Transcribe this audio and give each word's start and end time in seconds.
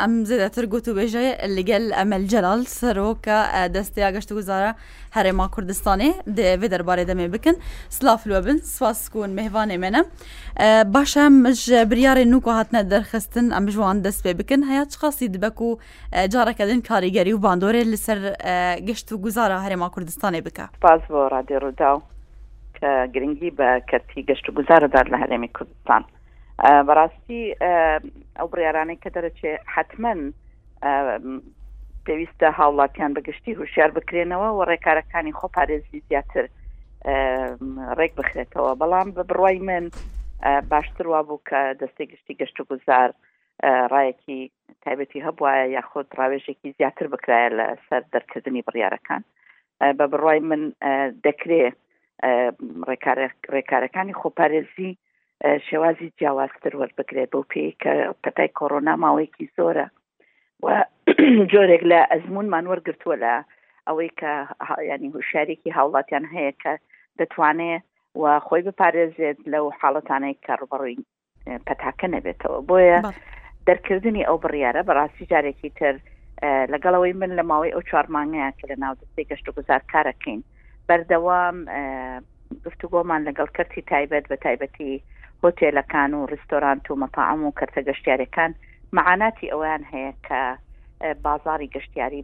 ئەم 0.00 0.12
زیاتر 0.30 0.64
گوت 0.72 0.86
و 0.88 0.94
بێژێ 0.98 1.26
لەگەل 1.56 1.84
ئەمەل 1.98 2.24
جەلال 2.32 2.60
سەرۆکە 2.78 3.38
دەستیا 3.74 4.08
گەشت 4.14 4.30
گوزارە 4.38 4.72
هەرێما 5.16 5.46
کوردستانی 5.54 6.10
دەوێ 6.38 6.68
دەربارەی 6.74 7.06
دەمێ 7.10 7.26
بکن 7.34 7.56
سلافلوە 7.96 8.40
بن 8.46 8.58
سواسکوون 8.76 9.30
مهوانێ 9.38 9.76
منە 9.84 10.02
باشە 10.94 11.24
مژ 11.44 11.60
بریارێ 11.90 12.24
نوکو 12.32 12.50
هاتنە 12.58 12.80
دەرخستن 12.92 13.46
ئەمژوان 13.56 13.96
دەست 14.06 14.20
پێ 14.24 14.32
بکن 14.40 14.60
هەیە 14.70 14.84
خاصی 15.00 15.28
دبەک 15.34 15.56
و 15.66 15.70
جارەکەدن 16.32 16.80
کاریگەری 16.88 17.32
و 17.34 17.42
باندۆرێ 17.44 17.82
لەسەر 17.92 18.18
گەشت 18.88 19.06
و 19.12 19.16
گوزارە 19.24 19.56
هەرێما 19.64 19.88
کوردستانی 19.94 20.40
بکە 20.46 20.64
پاس 20.84 21.02
بۆ 21.12 21.20
ڕادێ 21.32 21.56
ڕوودا 21.62 21.90
و 21.94 21.98
گرنگی 23.14 23.50
بە 23.58 23.68
کەتی 23.90 24.20
گەشت 24.28 24.44
و 24.48 24.52
گوزارەدار 24.56 25.06
لە 25.12 25.16
هەرێمی 25.22 25.48
کوردستان. 25.56 26.04
بەڕاستی 26.60 27.42
ئەو 28.38 28.48
بڕیارانەی 28.52 28.98
کە 29.02 29.10
دەرەچێ 29.16 29.52
حتمما 29.74 30.14
پێویستە 32.06 32.46
هاوڵاتیان 32.58 33.12
بەگشتی 33.16 33.58
هوشیار 33.60 33.90
بکرێنەوە 33.96 34.48
و 34.56 34.66
ڕێکارەکانی 34.70 35.36
خۆ 35.38 35.46
پارێزی 35.56 36.02
زیاتر 36.08 36.44
ڕێک 37.98 38.12
بخرێتەوە 38.18 38.72
بەڵام 38.80 39.08
بڕای 39.30 39.58
من 39.68 39.84
باشتر 40.72 41.06
وا 41.10 41.20
بوو 41.26 41.40
کە 41.48 41.58
دەستی 41.80 42.06
گشتی 42.12 42.38
گەشت 42.40 42.56
و 42.60 42.68
گوزار 42.70 43.10
ڕایەکی 43.92 44.40
تایبەتی 44.84 45.24
هەبواە 45.26 45.54
یاخۆت 45.76 46.08
ڕاوێژێکی 46.18 46.74
زیاتر 46.78 47.06
بکرایە 47.14 47.50
لە 47.58 47.66
سەر 47.88 48.02
دەرکردنی 48.14 48.62
بڕیارەکان 48.68 49.22
بە 49.98 50.04
بڕای 50.12 50.40
من 50.50 50.62
دەکرێ 51.24 51.66
ڕێکارەکانی 53.52 54.18
خۆپارێزی 54.20 54.92
شێوازی 55.68 56.08
جیاوازتر 56.18 56.72
وەربگرێت 56.80 57.30
بۆ 57.34 57.40
پێی 57.50 57.72
کە 57.82 57.92
پەتای 58.24 58.50
کۆڕۆنا 58.58 58.94
ماوەیەکی 59.02 59.46
زۆرە 59.56 59.86
جۆرێک 61.52 61.82
لە 61.90 62.00
ئەزمونمان 62.10 62.64
وەرگتووە 62.68 63.16
لە 63.24 63.34
ئەوەی 63.86 64.10
کە 64.20 64.32
ینی 64.90 65.12
هوشارێکی 65.16 65.74
هاوڵاتیان 65.78 66.24
هەیە 66.34 66.52
کە 66.62 66.72
دەتوانێت 67.18 67.84
و 68.20 68.22
خۆی 68.46 68.62
بپارێزێت 68.66 69.38
لەو 69.52 69.64
حاڵەتانەی 69.80 70.34
کە 70.44 70.52
ڕبڕی 70.60 70.98
پەتاکە 71.66 72.06
نەبێتەوە 72.14 72.58
بۆیە 72.68 72.98
دەرکردنی 73.66 74.26
ئەو 74.28 74.36
بڕیاە 74.42 74.82
بەڕاستی 74.88 75.28
جارێکی 75.30 75.70
تر 75.78 75.94
لەگەڵەوەی 76.72 77.12
من 77.20 77.30
لە 77.38 77.42
ماوەی 77.50 77.72
ئەو 77.74 77.82
چوارمانگەیە 77.90 78.50
کە 78.58 78.64
لە 78.70 78.76
ناودستی 78.82 79.28
گەشت 79.30 79.46
و 79.48 79.54
گوزار 79.56 79.80
کارەکەین 79.92 80.40
بەردەوام 80.88 81.56
گفتوگۆمان 82.64 83.20
لەگەڵ 83.28 83.48
کردی 83.56 83.82
تایبەت 83.90 84.24
بە 84.30 84.36
تایبەتی 84.44 84.94
هۆتێلەکان 85.44 86.10
و 86.14 86.26
ڕستۆرانت 86.32 86.84
و 86.90 86.98
مەتاعام 87.02 87.40
و 87.44 87.54
کەرتە 87.58 87.80
گەشتیارەکان 87.88 88.52
معاناتی 88.96 89.50
ئەویان 89.52 89.82
هەیە 89.92 90.12
کە 90.26 90.40
بازاری 91.24 91.70
گەشتیاری 91.74 92.20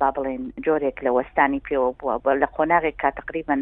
با 0.00 0.08
بڵێن 0.16 0.42
جۆرێک 0.66 0.96
لە 1.06 1.10
وەستانی 1.16 1.64
پێوە 1.66 1.88
بووە 1.98 2.32
لە 2.42 2.46
خۆناغێک 2.54 2.96
کا 3.02 3.10
تقریبن 3.20 3.60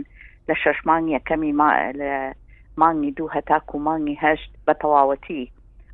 لە 0.49 0.55
شەش 0.63 0.79
مانگی 0.89 1.15
یەکەمی 1.19 1.53
لە 2.01 2.13
مانگی 2.83 3.13
دوو 3.19 3.31
هەتاکو 3.37 3.77
مانگی 3.87 4.19
هەشت 4.25 4.51
بە 4.67 4.75
تەواوەتی 4.83 5.51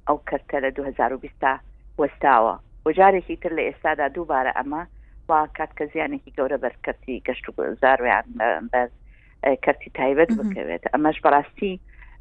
ئەو 0.07 0.17
کەرتە 0.29 0.57
لە 0.65 0.71
2020 0.73 1.61
وەستاوە 2.01 2.55
وەجارێکی 2.87 3.37
تر 3.43 3.53
لە 3.59 3.63
ئێستادا 3.69 4.07
دووبارە 4.17 4.53
ئەمە 4.59 4.83
وا 5.29 5.41
کات 5.57 5.71
کە 5.79 5.85
زیانێکی 5.93 6.35
گەورە 6.39 6.57
بەرکردی 6.65 7.23
گەشت 7.27 7.45
و 7.49 7.75
زارویان 7.83 8.25
بەر 8.73 8.89
کەرتی 9.65 9.91
تایبەت 9.99 10.31
بکەوێت 10.39 10.85
ئەمەش 10.93 11.19
بەڕاستی 11.25 11.75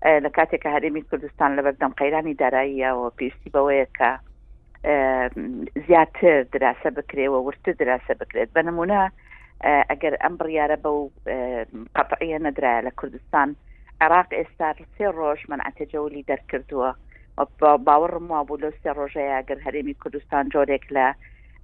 لە 0.05 0.29
کاتێککە 0.37 0.69
هەرێمی 0.75 1.05
کوردستان 1.09 1.49
لە 1.57 1.61
بەردەم 1.65 1.91
قەیرانی 1.99 2.37
داراییەوە 2.41 3.07
پێویستی 3.17 3.53
بەوەیە 3.55 3.87
کە 3.97 4.09
زیاتر 5.87 6.37
دراسە 6.55 6.89
بکرێەوە 6.97 7.39
ورتر 7.45 7.73
دراسە 7.81 8.13
بکرێت 8.21 8.49
بە 8.55 8.61
نمونە 8.67 9.01
ئەگەر 9.89 10.13
ئەم 10.23 10.33
بڕیاە 10.39 10.77
بەو 10.83 10.99
قەتعە 11.95 12.39
نەدرایە 12.45 12.81
لە 12.87 12.91
کوردستان 12.99 13.49
عراق 14.03 14.29
ئێستا 14.39 14.67
سێ 14.95 15.07
ڕۆژ 15.19 15.39
منعتەجەولی 15.51 16.27
دەرکردووە 16.31 16.89
باوەڕم 17.87 18.25
وا 18.31 18.41
بوو 18.47 18.61
لەو 18.63 18.73
سێ 18.81 18.89
ڕۆژەیەگەر 18.99 19.59
هەرێمی 19.65 19.99
کوردستان 20.01 20.43
جۆرێک 20.53 20.85
لە 20.95 21.07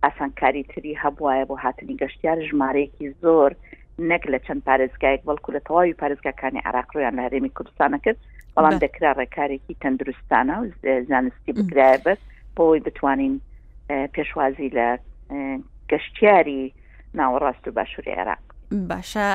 ئاسانکاری 0.04 0.64
تری 0.72 0.94
هەبواە 1.04 1.44
بۆ 1.50 1.56
هاتنی 1.64 2.00
گەشتیار 2.02 2.38
ژمارەیەکی 2.50 3.08
زۆر 3.24 3.52
نەک 4.10 4.24
لە 4.34 4.40
چەند 4.46 4.62
پارێزگایك 4.68 5.22
بەڵکو 5.28 5.50
لە 5.56 5.62
تەواوی 5.68 6.00
پارێزگاکانی 6.02 6.66
عراقڕیان 6.68 7.14
لە 7.18 7.22
هەرێمی 7.26 7.52
کوردستانە 7.58 7.98
کرد 8.06 8.20
بەڵام 8.58 8.76
دەکرا 8.86 9.12
ڕێکارێکی 9.20 9.80
تەندروستانە 9.84 10.56
و 10.62 10.68
زانستی 11.10 11.52
بگرایبەت 11.58 12.22
بۆی 12.58 12.80
بتوانین 12.86 13.36
پێشوازی 14.14 14.70
لە 14.78 14.88
گەشتیاری 15.92 16.64
ناوەڕاست 17.18 17.64
و 17.68 17.76
باشووری 17.78 18.16
عێراق 18.18 18.44
باشە 18.74 19.26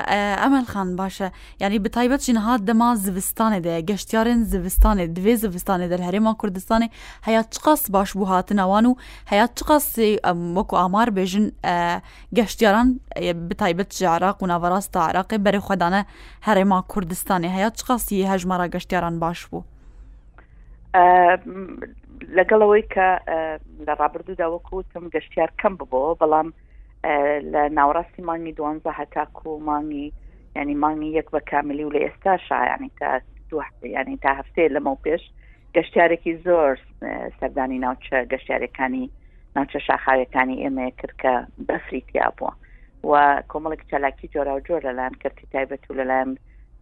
ئەمە 0.42 0.62
خان 0.72 0.96
باشە 0.96 1.26
ینی 1.62 1.78
بتایبەت 1.86 2.20
چینها 2.26 2.52
دەما 2.68 2.90
زیستانێ 3.06 3.60
دەیە 3.66 3.80
گەشتیارن 3.90 4.40
زیستانێ 4.54 5.04
دوێ 5.16 5.34
زیستانێ 5.44 5.86
دەر 5.92 6.02
هەرێما 6.08 6.32
کوردستانی 6.40 6.88
هەیە 7.26 7.42
چقاس 7.54 7.82
باش 7.94 8.10
بوو 8.18 8.26
هاتنەوان 8.32 8.84
و 8.90 8.92
هەیە 9.30 9.46
چقاسی 9.56 10.10
وەکو 10.56 10.74
ئامار 10.80 11.08
بێژن 11.16 11.46
گەشتیاران 12.38 12.88
بتایبەت 13.50 13.90
عراق 14.14 14.38
و 14.42 14.46
ناوەڕاستە 14.52 14.98
عراقی 15.08 15.38
بەرە 15.46 15.60
خوددانە 15.66 16.00
هەرێما 16.48 16.78
کوردستانی 16.92 17.48
هەیە 17.56 17.70
چقاسی 17.78 18.26
هەژمارە 18.32 18.66
گەشتیاران 18.74 19.14
باش 19.24 19.40
بوو. 19.50 19.62
لەگەڵەوەی 22.38 22.84
کە 22.94 23.08
لە 23.86 23.92
ڕابردودا 24.00 24.46
وەکوتم 24.52 25.04
گەشتیار 25.14 25.50
کەم 25.60 25.74
ببەوە 25.80 26.14
بەڵام 26.20 26.48
لە 27.54 27.62
ناوڕاستی 27.78 28.22
مانگی 28.28 28.52
دوانزە 28.58 28.90
هەتاکو 29.00 29.48
مانگی 29.68 30.06
ینی 30.56 30.74
مانگی 30.84 31.10
یەک 31.18 31.26
بە 31.34 31.40
کاملی 31.50 31.84
و 31.84 31.92
لە 31.94 32.00
ئێستا 32.04 32.32
شایانی 32.48 32.90
تا 32.98 33.20
ینی 34.00 34.16
تا 34.24 34.30
هەفتێ 34.38 34.66
لەمە 34.74 34.94
پێش 35.04 35.22
گەشتارێکی 35.76 36.34
زۆر 36.46 36.72
سەردانی 37.38 37.78
ناوچە 37.86 38.16
گەشتارەکانی 38.32 39.04
ناوچە 39.56 39.78
شاخاوەکانی 39.86 40.60
ئێمە 40.62 40.86
کردکە 40.98 41.34
بەفریتیا 41.68 42.26
بووە 42.38 42.52
و 43.10 43.12
کۆمەڵێک 43.52 43.82
چالاکی 43.90 44.30
جۆرا 44.34 44.52
و 44.54 44.64
جۆر 44.66 44.80
لەلایەن 44.86 45.14
کردی 45.22 45.46
تایبەت 45.54 45.82
و 45.90 45.96
لەلایەن 45.98 46.30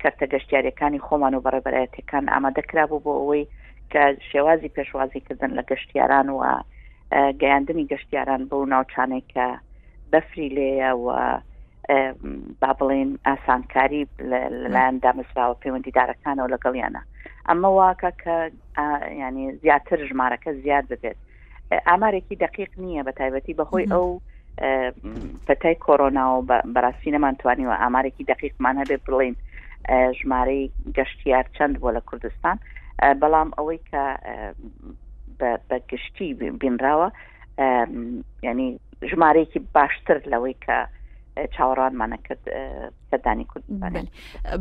کەرتە 0.02 0.24
گەشتیارەکانی 0.34 1.04
خۆمان 1.06 1.32
و 1.34 1.42
بەڕێبەرەتەکان 1.46 2.24
ئامادەکرا 2.32 2.84
بوو 2.90 3.04
بۆ 3.04 3.12
ئەوەی 3.20 3.44
کە 3.92 4.02
شێوازی 4.30 4.74
پێشوازیکردن 4.76 5.50
لە 5.58 5.62
گەشتیاران 5.70 6.26
و 6.36 6.40
گەیاندنی 7.40 7.88
گەشتیاران 7.92 8.42
بەو 8.50 8.62
ناوچانێک 8.72 9.26
کە 9.34 9.46
بەفری 10.12 10.48
لێە 10.56 10.92
و 10.94 11.06
با 12.62 12.70
بڵێن 12.78 13.10
ئاسانکاری 13.28 14.02
لەلایەن 14.30 14.94
دامەزراوە 15.04 15.60
پەیوەندیدارەکانەوە 15.62 16.52
لەگەڵیانە 16.54 17.02
ئەمە 17.48 17.68
واکە 17.80 18.10
کە 18.22 18.36
ینی 19.22 19.46
زیاتر 19.62 19.98
ژمارەکە 20.10 20.50
زیاد 20.64 20.84
ببێت 20.92 21.18
ئامارێکی 21.88 22.36
دقیق 22.46 22.70
نییە 22.84 23.02
بە 23.06 23.12
تایبەتی 23.20 23.56
بەهۆی 23.58 23.90
ئەو 23.92 24.06
پەتای 25.46 25.76
کۆرۆنا 25.84 26.24
و 26.34 26.40
بەڕاستی 26.74 27.10
نەمانتوانیوە 27.14 27.80
ئامارێکی 27.82 28.28
دقیقمان 28.32 28.76
هەبێ 28.82 28.96
بڵین 29.06 29.34
ژمارەی 30.18 30.70
گەشتیار 30.96 31.46
چەند 31.56 31.74
بۆ 31.82 31.88
لە 31.96 32.02
کوردستان 32.08 32.56
بەڵام 33.20 33.48
ئەوەی 33.58 33.80
کە 33.88 34.02
بە 35.68 35.76
گشتی 35.90 36.28
بینراوە 36.60 37.08
ینی 38.48 38.68
ژمارەیەکی 39.10 39.60
باشتر 39.74 40.18
لەوەی 40.32 40.56
کە 40.64 40.78
چاوەڕانمانەکرد 41.54 42.44
کەدانی 43.10 43.44
کوردستان 43.50 44.06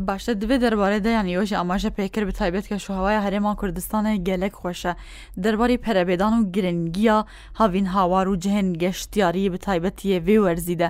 باشتر 0.08 0.34
دەبێت 0.40 0.60
دەربارەی 0.64 1.00
دەیان 1.06 1.26
یۆژ 1.36 1.50
ئاماژە 1.58 1.90
پێکر 1.98 2.22
بتایبێت 2.30 2.66
کە 2.70 2.76
شوهوایە 2.86 3.20
هەرێمان 3.26 3.56
کوردستانی 3.60 4.22
گەلک 4.28 4.54
خۆشە 4.60 4.92
دەرباری 5.44 5.80
پەرەبێدان 5.84 6.32
و 6.36 6.46
گرنگیە 6.54 7.18
هاوین 7.58 7.86
هاوار 7.94 8.26
و 8.28 8.36
جهێن 8.44 8.68
گەشتیاری 8.82 9.44
بتایبەتیە 9.54 10.18
وێ 10.26 10.36
وەرزیدە 10.44 10.88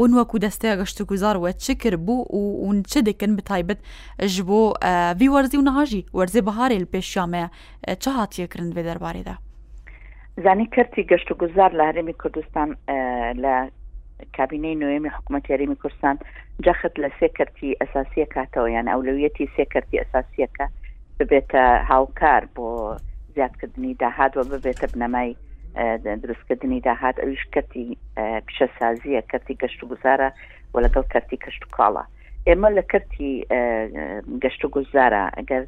ون 0.00 0.10
وەکو 0.18 0.36
دەستەیە 0.44 0.74
گەشت 0.80 0.96
و 1.00 1.08
گوزاروە 1.10 1.50
چ 1.64 1.70
کرد 1.82 2.00
بوو 2.06 2.22
و 2.38 2.42
اون 2.64 2.76
چ 2.90 2.92
دەکەن 3.08 3.32
بتایبەت 3.38 3.80
ji 4.34 4.42
bo 4.48 4.60
vî 5.20 5.28
werzî 5.36 5.56
û 5.60 5.62
nihaجی 5.68 6.02
werzê 6.18 6.40
biharê 6.48 6.76
li 6.82 6.88
pêşyameye 6.94 7.46
çi 8.02 8.10
hatiye 8.16 8.46
kirin 8.52 8.70
vê 8.76 8.82
derbarê 8.88 9.22
de 9.28 9.34
زانی 10.44 10.66
کردی 10.66 11.04
گەشت 11.12 11.30
و 11.30 11.34
گوزار 11.40 11.70
لە 11.78 11.84
هەرێمی 11.90 12.14
کوردستان 12.22 12.68
لە 13.44 13.54
کابینەی 14.36 14.76
نوێمی 14.82 15.10
حکوومەت 15.16 15.44
یاریمی 15.50 15.76
کوردستان 15.82 16.16
جەخت 16.66 16.94
لە 17.02 17.08
سێکردی 17.20 17.76
ئەساسیە 17.80 18.26
کاتەوە 18.34 18.68
یان 18.76 18.86
ئەولویەتی 18.92 19.50
سێکردی 19.56 20.00
ئەساسیەکە 20.02 20.66
ببێتە 21.18 21.64
هاوکار 21.90 22.42
بۆ 22.56 22.66
زیادکردنی 23.36 23.94
داهات 24.02 24.32
و 24.36 24.42
ببێتە 24.52 24.86
بنەمای 24.92 25.30
دروستکردنی 26.22 26.80
داهات 26.88 27.16
ئەویش 27.22 27.44
کەتی 27.54 27.84
پیشەسازیە 28.46 29.22
کەتی 29.32 29.54
گەشت 29.62 29.80
و 29.82 29.88
گوزارە 29.92 30.28
و 30.74 30.82
لەگەڵ 30.84 31.04
کەتی 31.14 31.38
کەشت 31.44 31.62
و 31.66 31.70
کاڵە 31.76 32.04
ئێمە 32.48 32.68
لە 32.78 32.82
کردی 32.92 33.32
گەشت 34.42 34.62
و 34.64 34.68
گوزارە 34.76 35.24
ئەگەر 35.38 35.62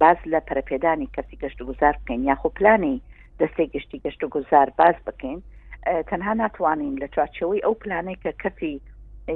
باز 0.00 0.18
لە 0.32 0.40
پەرپێدانی 0.48 1.08
کەتی 1.16 1.36
گەشت 1.42 1.58
و 1.60 1.64
گوزار 1.70 1.94
بکەین 2.00 2.22
یاخو 2.28 2.48
پلانی 2.56 2.96
دەستی 3.40 3.66
گشتی 3.72 4.00
گەشت 4.04 4.24
و 4.24 4.28
گوزار 4.28 4.70
باز 4.78 4.94
بکەین 5.08 5.38
تەنها 6.10 6.32
ناتوانین 6.40 6.94
لە 7.02 7.08
چارچەوەی 7.14 7.64
ئەو 7.64 7.74
پلانەی 7.82 8.18
کە 8.24 8.32
کەفی 8.42 8.74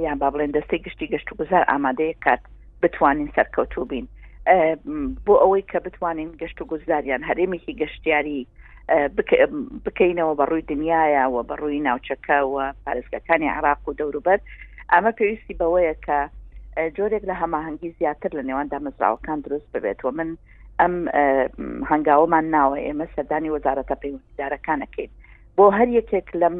یان 0.05 0.17
با 0.21 0.27
بڵێن 0.33 0.51
دەستی 0.57 0.79
گشتی 0.85 1.07
گەشت 1.13 1.27
و 1.31 1.35
گوزار 1.39 1.63
ئامادەیە 1.71 2.15
کات 2.25 2.41
بتوانین 2.83 3.29
سەرکەوتوو 3.35 3.85
بین 3.91 4.05
بۆ 5.25 5.33
ئەوەی 5.43 5.63
کە 5.71 5.77
بتوانین 5.85 6.29
گەشت 6.41 6.57
و 6.61 6.65
گوزاریان 6.71 7.23
هەرێمێکی 7.29 7.77
گەشتیاری 7.81 8.41
بکەینەوە 9.85 10.33
بەڕووی 10.39 10.67
دنیاەوە 10.71 11.41
بەڕووی 11.49 11.83
ناوچەکەەوە 11.87 12.63
پارێزگەکانی 12.85 13.53
عراق 13.57 13.81
و 13.87 13.97
دەوروبەر 13.99 14.39
ئەمە 14.91 15.11
پێویستی 15.17 15.57
بەوەیە 15.59 15.95
کە 16.05 16.17
جۆرێک 16.97 17.23
لە 17.29 17.35
هەماهنگگی 17.41 17.95
زیاتر 17.99 18.31
لە 18.37 18.43
نێوان 18.47 18.67
دامەزراوەکان 18.71 19.39
دروست 19.45 19.69
ببێت 19.75 19.99
و 20.05 20.11
من 20.17 20.29
ئەم 20.81 20.95
هەنگاوەمان 21.89 22.45
ناوە 22.55 22.77
ئێمە 22.85 23.05
سەردانی 23.15 23.53
وەزارەتە 23.55 23.95
پەیوەنددارەکانەکەین 24.01 25.11
بۆ 25.55 25.63
هەر 25.77 25.89
یەکێک 25.99 26.27
لەم 26.41 26.57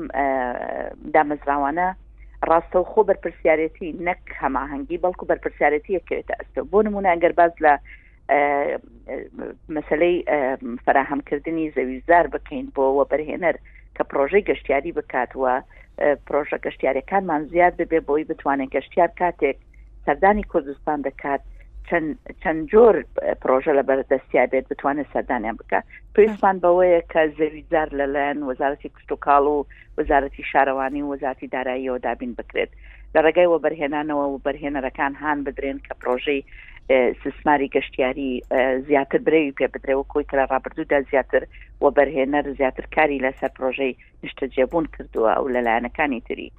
دامەزراوانە 1.13 1.87
ڕاستە 2.49 2.77
و 2.79 2.89
خۆ 2.91 2.99
بەرپسیارەتی 3.09 3.89
نەک 4.07 4.21
هەماهنگگی 4.43 5.01
بەڵکو 5.05 5.29
بەرپسیارەتی 5.31 5.95
یەکێتە 5.99 6.33
ئەستە 6.39 6.59
بۆ 6.71 6.79
نمونە 6.87 7.09
ئەگەر 7.13 7.33
باز 7.39 7.53
لە 7.65 7.73
مەسلەی 9.75 10.17
فراهەمکردنی 10.85 11.71
زەویزار 11.75 12.25
بکەین 12.35 12.67
بۆ 12.75 12.85
وەبەرهێنەر 12.99 13.55
کە 13.95 14.03
پرۆژەی 14.09 14.47
گەشتیاری 14.49 14.95
بکاتوە 14.97 15.53
پرۆژە 16.27 16.57
گەشتیارەکانمان 16.65 17.41
زیاد 17.53 17.73
ببێ 17.79 17.99
بۆی 18.09 18.27
بتوانێت 18.29 18.69
گەشتیار 18.75 19.11
کاتێک 19.21 19.57
سەردانی 20.05 20.47
کوردستان 20.51 20.99
دەکات 21.07 21.41
چەند 21.89 22.61
جۆر 22.71 22.95
پرۆژە 23.41 23.71
لە 23.79 23.83
بەردەستیا 23.89 24.43
بێت 24.51 24.65
بتوانێت 24.71 25.07
سەردانیان 25.13 25.55
بکە 25.61 25.79
پرسمان 26.15 26.57
بەوەیە 26.63 27.01
کە 27.11 27.21
زەویجار 27.37 27.89
لەلایەن 27.99 28.39
وەزارەتی 28.49 28.93
کشتتوکاڵ 28.95 29.43
و 29.53 29.65
وەزارەتی 29.97 30.47
شارەوانی 30.51 31.01
و 31.03 31.09
وەزارتی 31.13 31.51
داراییەوە 31.55 32.03
دابین 32.07 32.31
بکرێت 32.39 32.71
لە 33.13 33.19
ڕێگای 33.25 33.49
وە 33.51 33.57
بەرهێنانەوە 33.65 34.25
و 34.29 34.41
بەرهێنەرەکان 34.45 35.13
هاان 35.21 35.39
بدرێن 35.45 35.79
کە 35.85 35.91
پرۆژەی 36.01 36.41
سسماری 37.23 37.69
گەشتیاری 37.75 38.31
زیاتر 38.87 39.19
برەوی 39.27 39.55
پێ 39.57 39.67
بدرێەوە 39.73 40.05
کۆی 40.11 40.25
کە 40.29 40.35
لە 40.39 40.45
ڕابردوودا 40.51 40.99
زیاتر 41.11 41.43
و 41.81 41.85
بەرهێنەر 41.97 42.45
زیاتر 42.59 42.85
کاری 42.95 43.23
لەسەر 43.25 43.51
پرۆژەی 43.57 43.93
نیشتەجێبوون 44.23 44.85
کردووە 44.93 45.31
ئەو 45.35 45.45
لەلایەنەکانی 45.55 46.21
تری 46.27 46.49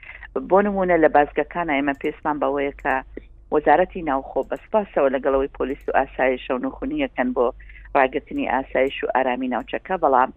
بۆ 0.51 0.59
نمونە 0.67 0.97
لە 1.05 1.09
بازگەکان 1.17 1.69
ئێمە 1.75 1.95
پێسمان 2.03 2.37
بەوەیە 2.43 2.75
کە 2.83 2.95
وەزارەتی 3.55 4.03
ناوخۆ 4.11 4.41
بەسپاسەوە 4.51 5.13
لەگەڵەوەی 5.15 5.55
پۆلیس 5.59 5.83
و 5.89 5.97
ئاسایش 5.99 6.45
و 6.51 6.59
نوخونی 6.65 7.03
یەکەن 7.07 7.29
بۆ 7.37 7.47
ڕاگرتنی 7.97 8.51
ئاسایش 8.53 8.97
و 9.05 9.13
ئارامی 9.17 9.49
ناوچەکە 9.55 9.97
بەڵام 10.03 10.31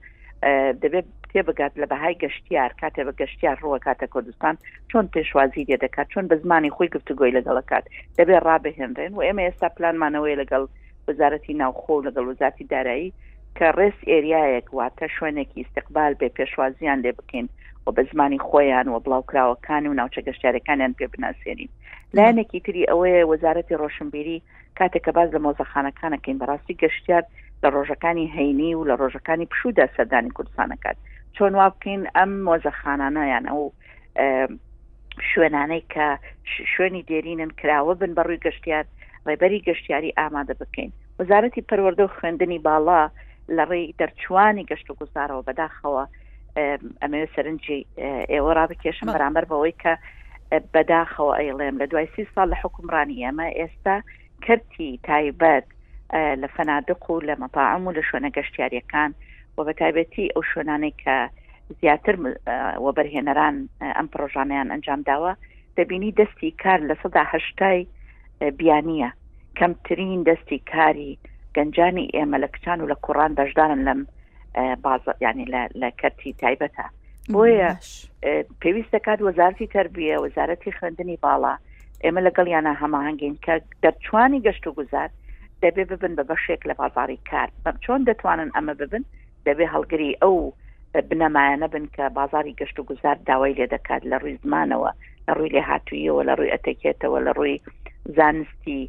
دەبێت 0.84 1.08
تێبگات 1.34 1.74
لە 1.82 1.86
بەهای 1.92 2.16
گەشتیار 2.24 2.72
کاتێ 2.82 3.02
بە 3.08 3.14
گەشتیار 3.22 3.58
ڕوە 3.64 3.80
کاتە 3.88 4.06
کوردستان 4.14 4.56
چۆن 4.90 5.06
پێشوازی 5.14 5.68
لێ 5.70 5.78
دەکات 5.86 6.08
چۆن 6.14 6.26
بە 6.30 6.36
زمانی 6.44 6.72
خۆی 6.76 6.90
گفتگوۆی 6.96 7.36
لەگەڵکات 7.38 7.86
دەبێت 8.18 8.42
ڕابهێنرێن 8.48 9.14
و 9.14 9.22
ئێمە 9.26 9.44
ئێستا 9.46 9.68
پلانمانەوەی 9.78 10.40
لەگەڵ 10.42 10.64
وەزارەتی 11.08 11.54
ناوخۆ 11.62 11.96
لەگەڵ 12.08 12.26
وزاتی 12.32 12.64
دارایی 12.74 13.14
کە 13.58 13.68
ڕێز 13.78 13.98
ئێریایەک 14.12 14.68
واتە 14.78 15.06
شوێنێکی 15.16 15.60
استقبال 15.66 16.14
بێ 16.20 16.30
پێشوازیان 16.38 17.00
لێ 17.06 17.12
بکەین 17.18 17.48
و 17.90 17.92
بە 17.92 18.06
زمانی 18.14 18.40
خۆیان 18.40 18.88
و 18.88 19.00
بڵاوکراوەکان 19.06 19.86
و 19.86 19.94
ناوچە 19.94 20.22
گەشتارەکانیان 20.28 20.94
پێ 20.98 21.06
بناسیێنین 21.14 21.70
لایەنێکی 22.16 22.60
تری 22.66 22.86
ئەوەیە 22.90 23.24
وەزارەتی 23.32 23.78
ڕۆشنبیری 23.82 24.40
کاتێک 24.78 25.02
کە 25.06 25.12
باز 25.18 25.30
لە 25.36 25.40
مۆزەخانەکانەکەین 25.46 26.38
بەڕاستی 26.42 26.78
گەشتار 26.84 27.24
لە 27.64 27.68
ڕۆژەکانی 27.76 28.32
هەینی 28.36 28.72
و 28.76 28.86
لە 28.90 28.96
ڕۆژەکانی 29.02 29.50
پشودا 29.52 29.86
سەردانی 29.98 30.32
کوردستانەکات 30.38 30.98
چۆن 31.36 31.54
وا 31.56 31.68
بکەین 31.70 32.02
ئەم 32.16 32.32
مۆزەخانانیان 32.48 33.46
ئەو 33.52 33.62
شوێنانەی 35.30 35.84
کە 35.94 36.08
شوێنی 36.74 37.06
دێرینن 37.10 37.52
کراوە 37.60 37.94
بن 38.02 38.12
بەڕووی 38.18 38.44
گەشتیار 38.46 38.86
ڕێبەری 39.28 39.64
گەشتیاری 39.68 40.16
ئامادە 40.18 40.56
بکەین 40.62 40.92
وەزارەتی 41.20 41.66
پەروەەردە 41.70 42.04
و 42.06 42.14
خوێندنی 42.18 42.60
باڵا 42.68 43.02
لە 43.58 43.64
ڕێی 43.72 43.86
دەرچوانی 44.00 44.68
گەشت 44.70 44.88
و 44.90 44.98
گوزارەوە 45.02 45.46
بەداخەوە 45.48 46.04
ئەمە 47.02 47.20
سەرنجی 47.36 47.80
ئێوە 48.34 48.52
ڕابکێشم 48.60 49.10
بەرامبەر 49.16 49.46
بەوەی 49.52 49.76
کە 49.84 49.94
بەداخەوە 50.74 51.34
ئەیڵێم 51.40 51.76
لە 51.82 51.86
دوای 51.92 52.08
سی 52.16 52.28
ساڵ 52.34 52.48
لە 52.54 52.58
حکومڕانی 52.64 53.22
ئەمە 53.26 53.48
ئێستا 53.60 53.96
کردی 54.46 54.92
تایبەت 55.08 55.66
لە 56.42 56.48
فەنادق 56.56 57.02
و 57.12 57.24
لە 57.28 57.36
مەپاعم 57.42 57.84
و 57.86 57.94
لە 57.98 58.02
شوێنە 58.08 58.30
گەشتیاریەکان 58.38 59.12
و 59.56 59.60
بە 59.68 59.74
تایبەتی 59.82 60.32
ئەو 60.34 60.44
شوێنانەی 60.52 60.96
کە 61.04 61.16
زیاتر 61.80 62.16
وە 62.84 62.92
بەرهێنەران 62.98 63.56
ئەم 63.98 64.08
پرۆژانیان 64.14 64.68
ئەنجام 64.74 65.02
داوە 65.10 65.34
دەبینی 65.78 66.16
دەستی 66.20 66.52
کار 66.64 66.80
لە 66.90 66.96
سەدا 67.02 67.24
هەشتای 67.34 67.80
بیانیە 68.60 69.10
کەمترین 69.60 70.20
دەستی 70.30 70.60
کاری 70.74 71.12
گەنجانی 71.56 72.10
ئێمە 72.16 72.38
لە 72.44 72.48
کچان 72.54 72.78
و 72.82 72.90
لە 72.92 72.98
کوڕان 73.06 73.32
بەشدارن 73.40 73.82
لەم 73.88 74.02
ینی 74.56 75.46
لە 75.82 75.90
کەتی 76.02 76.32
تایبەتە 76.42 76.86
بۆیە 77.34 77.70
پێویست 78.62 78.92
دەکات 78.98 79.20
وەزارتی 79.22 79.68
تربیە 79.74 80.18
وەزارەتی 80.26 80.76
خوێندنی 80.78 81.22
باڵا 81.26 81.54
ئێمە 82.04 82.22
لەگەڵ 82.28 82.48
یانە 82.56 82.74
هەماهنگین 82.82 83.36
کە 83.46 83.54
دەرچوانی 83.84 84.44
گەشت 84.48 84.64
و 84.68 84.76
گوزار 84.80 85.10
دەبێ 85.64 85.84
ببن 85.92 86.14
بە 86.18 86.24
بەشێک 86.30 86.62
لە 86.70 86.74
بازاری 86.82 87.20
کار 87.30 87.50
چۆن 87.86 88.02
دەتوانن 88.10 88.50
ئەمە 88.56 88.74
ببن 88.82 89.04
دەبێ 89.48 89.66
هەڵگری 89.74 90.12
ئەو 90.24 90.38
بنەمایانە 91.10 91.68
بن 91.74 91.86
کە 91.96 92.06
بازاری 92.20 92.58
گەشت 92.60 92.78
و 92.80 92.88
گوزار 92.90 93.16
داوای 93.30 93.54
لێ 93.60 93.68
دەکات 93.76 94.02
لە 94.12 94.18
ڕووی 94.22 94.38
زمانەوە 94.44 94.92
لە 95.28 95.32
ڕووی 95.38 95.54
لێ 95.56 95.62
هاتوویەوە 95.70 96.22
لە 96.30 96.34
ڕووی 96.38 96.54
ئەتەکێتەوە 96.54 97.20
لە 97.26 97.32
ڕووی 97.38 97.56
زانستی 98.18 98.82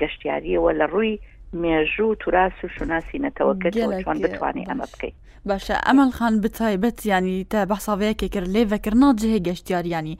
گەشتیاریەوە 0.00 0.70
لە 0.80 0.86
ڕووی 0.92 1.14
مێژوو 1.52 2.14
توراس 2.20 2.52
و 2.64 2.68
شوناسی 2.76 3.18
نەتەوەکە 3.18 3.68
چۆن 3.76 3.90
بتوانانی 4.22 4.66
ئەمە 4.68 4.86
بکەیت 4.92 5.14
باشە 5.48 5.76
ئەمەل 5.86 6.10
خان 6.18 6.40
بتایبەت 6.42 7.06
ینی 7.06 7.44
تا 7.44 7.64
بەساوەیەکێ 7.70 8.28
کرد 8.34 8.48
لێ 8.54 8.62
ڤکردنا 8.72 9.08
جهێ 9.20 9.38
گەشتیاریانی 9.48 10.16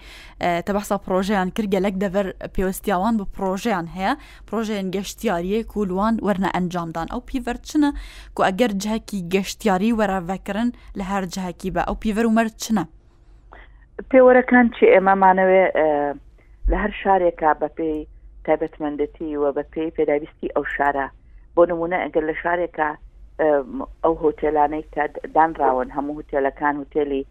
تە 0.66 0.70
بەسا 0.76 0.96
پرۆژیان 1.06 1.48
کرد 1.56 1.68
گەلک 1.74 1.94
دەبەر 2.04 2.26
پێوەستیاوان 2.54 3.14
بە 3.20 3.24
پرۆژیان 3.36 3.86
هەیە 3.96 4.12
پرۆژێن 4.48 4.86
گەشتیاریە 4.96 5.58
کولوان 5.72 6.14
وەرنە 6.26 6.50
ئەنجامدان 6.54 7.06
ئەو 7.12 7.20
پیڤەرچنە 7.28 7.90
کو 8.34 8.40
ئەگەر 8.48 8.72
جهەکی 8.82 9.20
گەشتیاری 9.34 9.96
وەراڤەکردن 9.98 10.68
لە 10.98 11.04
هەر 11.10 11.24
جهەکی 11.34 11.70
بە 11.74 11.82
ئەو 11.88 11.96
پیڤەر 12.02 12.24
و 12.26 12.34
مەر 12.38 12.48
چنە 12.62 12.84
پێوەرەکان 14.10 14.66
چی 14.76 14.84
ئێمەمانەوێ 14.94 15.64
لە 16.70 16.76
هەر 16.82 16.92
شارێکا 17.02 17.50
بە 17.60 17.68
پێی 17.76 18.00
تایبەتمەندەتی 18.44 19.38
وە 19.42 19.50
بە 19.56 19.62
پێی 19.72 19.90
پێداویستی 19.96 20.52
ئەو 20.56 20.64
شارە 20.76 21.08
بۆ 21.58 21.62
نمونە 21.72 21.98
ئەگەر 22.02 22.24
لە 22.30 22.34
شارێکە 22.42 22.88
ئەو 24.04 24.14
هۆتێلانەی 24.24 24.84
کە 24.94 25.02
دانراون 25.36 25.88
هەموو 25.96 26.16
هوتێلەکان 26.18 26.74
هوتێلی 26.80 27.22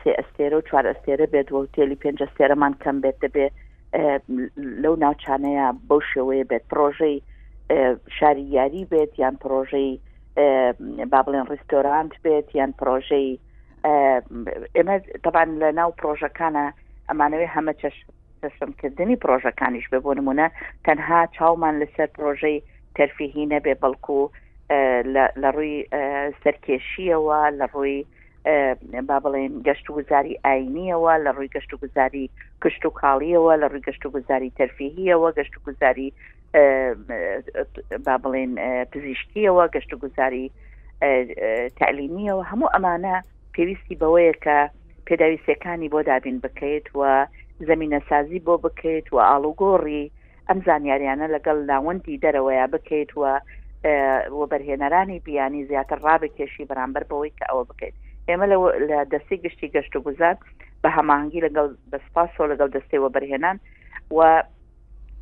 سێ 0.00 0.10
ئەستێرە 0.18 0.54
و 0.58 0.66
چوار 0.68 0.84
ئەستێرە 0.90 1.26
بێت 1.34 1.48
و 1.50 1.56
هوتێلی 1.64 2.00
پێنج 2.02 2.18
ئەستێرەمان 2.24 2.72
کەم 2.82 2.96
بێت 3.04 3.16
دەبێ 3.24 3.46
لەو 4.82 4.94
ناوچانەیە 5.04 5.66
بەو 5.88 6.00
شێوەیە 6.10 6.48
بێت 6.50 6.64
پرۆژەی 6.72 7.16
شاری 8.18 8.44
یاری 8.56 8.84
بێت 8.92 9.12
یان 9.22 9.36
پرۆژەی 9.44 9.90
با 11.12 11.20
بڵێن 11.26 11.46
ڕستۆرانت 11.52 12.12
بێت 12.24 12.48
یان 12.60 12.72
پرۆژەی 12.80 13.28
ئێمە 14.76 14.96
دەبان 15.24 15.48
لە 15.62 15.68
ناو 15.78 15.90
پرۆژەکانە 16.00 16.64
ئەمانەوەی 17.08 17.52
هەمە 17.56 17.72
چەشمکردنی 17.80 19.20
پرۆژەکانیش 19.24 19.86
بێ 19.92 19.98
بۆ 20.04 20.10
نمونە 20.18 20.46
تەنها 20.86 21.18
چاومان 21.36 21.74
لەسەر 21.82 22.08
پرۆژەی 22.18 22.58
تەرفیهی 22.96 23.48
نەبێ 23.52 23.74
بەڵکو 23.82 24.20
لە 25.14 25.24
ڕووی 25.54 25.76
سەرکێشیەوە 26.42 27.40
لە 27.58 27.66
ڕووی 27.72 27.98
با 29.08 29.16
بڵێن 29.24 29.52
گەشت 29.66 29.86
و 29.86 29.94
گوزاری 29.96 30.40
ئاینیەوە 30.44 31.14
لە 31.24 31.30
ڕووی 31.36 31.52
گەشت 31.54 31.70
و 31.72 31.76
گوزاری 31.82 32.26
کشت 32.62 32.82
و 32.86 32.92
کاڵیەوە 33.00 33.52
لە 33.62 33.66
ڕووی 33.70 33.82
گەشت 33.88 34.02
و 34.06 34.12
گوزاری 34.14 34.52
تەرفیهیەوە 34.58 35.28
گەشت 35.38 35.54
و 35.56 35.62
گوزاری 35.66 36.08
با 38.06 38.14
بڵێن 38.22 38.52
پزیشکیەوە 38.92 39.64
گەشت 39.74 39.90
و 39.92 40.00
گوزاری 40.02 40.46
تعلیمیەوە 41.78 42.42
هەموو 42.50 42.72
ئەمانە 42.74 43.16
پێویستی 43.54 43.98
بەوەیە 44.00 44.34
کە 44.44 44.58
پێداویستەکانی 45.06 45.92
بۆ 45.94 45.98
دابین 46.10 46.36
بکەیت 46.44 46.86
و 46.98 47.26
زمینە 47.68 48.00
سازی 48.08 48.40
بۆ 48.46 48.54
بکەیت 48.64 49.06
و 49.12 49.18
ئاڵوگۆڕی 49.28 50.04
ئەم 50.48 50.58
زانیاریانە 50.68 51.26
لەگەڵ 51.36 51.56
لاوەندی 51.70 52.20
دەرەوەیە 52.24 52.66
بکەیت 52.74 53.10
وە 53.22 53.32
وە 54.38 54.44
بەرهێنەرانی 54.52 55.22
بیانی 55.26 55.66
زیاتر 55.70 55.98
ڕابکێشی 56.06 56.68
بەرامبەر 56.70 57.04
بەوەی 57.10 57.32
کە 57.38 57.44
ئەوە 57.50 57.64
بکەیت 57.70 57.94
ئێمە 58.28 58.46
لە 58.52 58.56
دەستی 59.12 59.38
گشتی 59.44 59.68
گەشت 59.74 59.92
و 59.96 60.04
گوزار 60.06 60.36
بە 60.82 60.88
هەماهنگگی 60.96 61.44
لەگەڵ 61.46 61.66
بەسپاسۆ 61.90 62.44
لەگەڵ 62.52 62.68
دەستەوە 62.76 63.08
بەرهێنان 63.14 63.56
و 64.16 64.18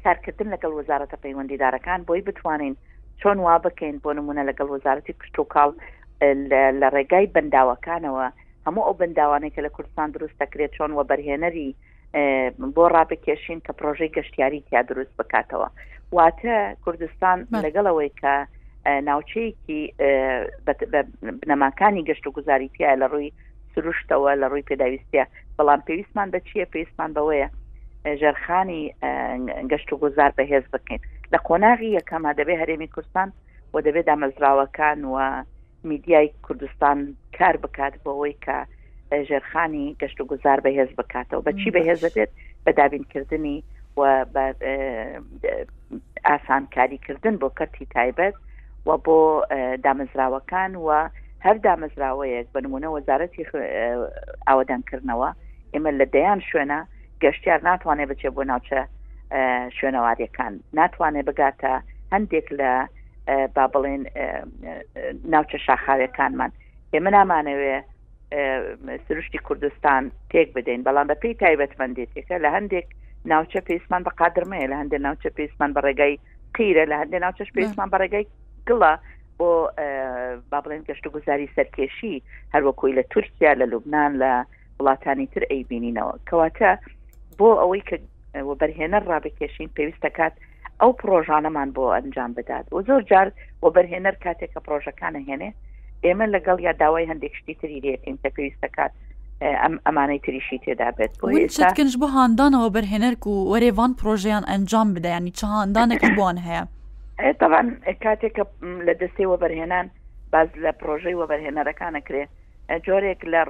کارکردن 0.05 0.49
لەگەڵ 0.55 0.73
وەزارەتە 0.79 1.17
پەیوەندیدارەکان 1.25 2.01
بۆی 2.09 2.27
بتوانین 2.29 2.75
چۆن 3.21 3.39
وا 3.47 3.55
بکەین 3.65 3.97
بۆ 4.05 4.11
نمونە 4.19 4.43
لەگەڵ 4.51 4.69
وەزارەتی 4.75 5.13
کشت 5.21 5.37
و 5.39 5.49
کاڵ 5.55 5.71
لە 6.81 6.89
ڕێگای 6.95 7.31
بەنداوەکانەوە 7.35 8.27
هەموو 8.67 8.87
ئەو 8.87 8.95
بەنداوانێک 9.01 9.53
کە 9.57 9.61
لە 9.67 9.71
کوردستان 9.77 10.09
دروست 10.11 10.37
دەکرێت 10.43 10.73
چۆن 10.77 10.91
وە 10.99 11.05
بەرهێنەری 11.11 11.71
بۆ 12.75 12.85
ڕابکێشین 12.97 13.59
کە 13.67 13.73
پرۆژەی 13.79 14.15
گەشتیاری 14.17 14.61
تیا 14.69 14.81
دروست 14.89 15.15
بکاتەوە 15.21 15.69
واتە 16.17 16.57
کوردستان 16.85 17.39
لەگەڵەوەی 17.65 18.11
کە 18.21 18.35
ناوچەیەکی 19.09 19.81
بنەماکانی 21.43 22.07
گەشت 22.09 22.25
و 22.27 22.35
گوزاری 22.37 22.71
پیاە 22.75 22.95
لە 23.03 23.07
ڕووی 23.13 23.33
سروشتەوە 23.73 24.33
لە 24.43 24.47
ڕووی 24.51 24.67
پێداویستە 24.71 25.23
بەڵام 25.59 25.81
پێویستمان 25.87 26.29
بە 26.33 26.39
چیە 26.49 26.71
پێویستمان 26.73 27.11
بەوەیە 27.17 27.49
ژەرخانی 28.21 28.83
گەشت 29.71 29.89
و 29.93 30.01
گوزار 30.03 30.31
بەهێز 30.39 30.65
بکەین 30.75 31.01
لە 31.33 31.39
قۆناغی 31.47 31.95
یەکەما 31.99 32.33
دەبێ 32.41 32.55
هەرێمی 32.63 32.93
کوردستان 32.95 33.29
و 33.75 33.81
دەبێت 33.87 34.07
دامەزراوەکان 34.11 34.99
و 35.13 35.45
میدیای 35.91 36.27
کوردستان 36.47 36.99
کار 37.39 37.57
بکات 37.65 37.95
بەوەی 38.05 38.35
کە 38.45 38.57
ژێرخانی 39.29 39.97
گەشت 40.01 40.19
و 40.21 40.25
گوزار 40.31 40.59
بەهێز 40.65 40.91
بکاتەوە 40.99 41.45
بەچی 41.47 41.71
بەهێز 41.77 42.01
دەبێت 42.07 42.31
بە 42.67 42.71
دابینکردنی 42.79 43.59
و 43.99 44.03
ئاسانکاریکردن 46.27 47.35
بۆ 47.43 47.49
کەتی 47.59 47.87
تایبەت 47.97 48.35
و 48.87 48.91
بۆ 49.07 49.19
دامەزراوەکان 49.87 50.73
و 50.87 50.89
هەر 51.45 51.57
دامەزراوەیەک 51.67 52.47
بنمونە 52.55 52.89
وەزارەتی 52.97 53.43
ئاوادانکردنەوە 54.49 55.31
ئێمە 55.73 55.91
لە 56.01 56.07
دەیان 56.15 56.41
شوێنە 56.49 56.79
گەشتیار 57.23 57.61
ناتوانێت 57.71 58.09
بچێ 58.11 58.29
بۆ 58.37 58.43
ناوچە 58.51 58.81
شوێنەواریەکان 59.79 60.53
ناتوانێت 60.79 61.25
بگاتە 61.29 61.73
هەندێک 62.13 62.47
لە 62.61 62.73
با 63.57 63.65
بڵێن 63.73 64.03
ناوچە 65.33 65.57
شاخاوەکانمان 65.67 66.51
ئێمە 66.95 67.11
نامانەوێت 67.17 67.85
سروشتی 69.09 69.39
کوردستان 69.49 70.05
تێک 70.31 70.49
بدەین 70.59 70.83
بەڵام 70.87 71.07
بە 71.11 71.17
پێی 71.23 71.39
تایبەتمەندێتێکە 71.45 72.37
لە 72.45 72.49
هەندێک 72.57 72.87
ناوچە 73.31 73.61
پێیسمان 73.69 74.03
بە 74.07 74.13
قادرمەیە 74.21 74.71
لە 74.73 74.77
هەندێک 74.81 75.01
ناوچە 75.07 75.31
پێیسمان 75.39 75.71
بە 75.77 75.81
ڕێگای 75.87 76.15
قیرە 76.57 76.85
لە 76.93 76.97
هەندێک 77.01 77.21
ناوچەش 77.27 77.51
پێیسمان 77.57 77.89
بە 77.93 77.97
ڕێگای 78.03 78.25
گڵە 78.69 78.93
بۆ 79.39 79.51
با 80.51 80.59
بڵێن 80.65 80.83
گەشت 80.89 81.05
و 81.07 81.13
گوزاری 81.17 81.49
سەرکێشی 81.57 82.17
هەروەکوی 82.55 82.97
لە 82.99 83.03
تورکیا 83.13 83.53
لە 83.61 83.67
لوبناان 83.73 84.13
لە 84.23 84.33
وڵاتانی 84.79 85.29
تر 85.33 85.43
ئەیبینینەوە 85.53 86.15
کەواتە 86.29 86.73
بۆ 87.39 87.49
ئەوەی 87.61 87.83
کە 87.89 87.97
بەرهێنە 88.61 88.99
ڕابکێشین 89.11 89.69
پێویستە 89.77 90.11
کات 90.19 90.35
ئەو 90.81 90.91
پرۆژانەمان 91.03 91.69
بۆ 91.77 91.85
ئەنجام 91.97 92.31
بدات 92.39 92.67
و 92.75 92.79
زۆر 92.89 93.03
جار 93.11 93.29
بۆ 93.61 93.69
بەرهێنەر 93.77 94.15
کاتێک 94.25 94.51
کە 94.55 94.61
پرۆژەکانە 94.67 95.21
هێنێ 95.29 95.51
ئێمە 96.07 96.27
لەگەڵ 96.35 96.59
یا 96.67 96.73
داوای 96.83 97.07
هەندێک 97.11 97.33
شتی 97.43 97.55
تری 97.61 97.81
لەکەین 97.87 98.17
کە 98.23 98.29
پێویستەکات 98.37 98.93
ئەمانەی 99.87 100.21
تریشی 100.25 100.59
تێدا 100.65 100.89
بێت 100.97 101.13
کنج 101.77 101.93
بۆ 102.01 102.07
هاندانەوە 102.17 102.69
بەرهێنەرک 102.75 103.23
و 103.27 103.35
وەرێوان 103.53 103.93
پرۆژیان 104.01 104.45
ئەنجام 104.51 104.89
بدەیانی 104.95 105.33
چه 105.39 105.47
هاندانێکی 105.55 106.11
بۆن 106.19 106.37
هەیە 106.47 106.65
تاوان 107.41 107.67
کاتێک 108.05 108.33
کە 108.37 108.45
لە 108.87 108.93
دەستەوە 109.03 109.37
بەرهێنان 109.43 109.87
باز 110.33 110.49
لە 110.65 110.73
پرۆژەی 110.81 111.17
وە 111.21 111.27
بەرهێنەرەکانە 111.31 112.01
کرێ 112.09 112.25
جۆرێک 112.87 113.21
لە 113.33 113.41